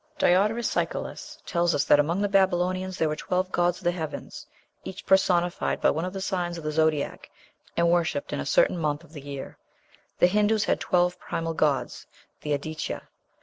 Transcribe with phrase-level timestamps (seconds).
[0.17, 4.47] Diodorus Siculus tells us that among the Babylonians there were twelve gods of the heavens,
[4.83, 7.29] each personified by one of the signs of the zodiac,
[7.77, 9.59] and worshipped in a certain month of the year.
[10.17, 12.07] The Hindoos had twelve primal gods,
[12.41, 13.09] "the Aditya."